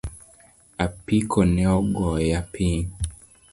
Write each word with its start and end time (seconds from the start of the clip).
Apiko 0.85 1.39
neogoya 1.55 2.39
piny 2.53 2.81